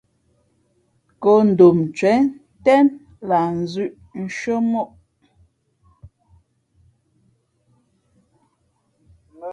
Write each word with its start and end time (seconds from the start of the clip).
Kǒ 1.21 1.33
ndom 1.49 1.77
ncwěn 1.87 2.21
ntén 2.59 2.85
lah 3.29 3.47
nzʉ̄ʼ 3.61 3.93
shʉ́ά 4.37 4.57
móʼ. 4.71 4.89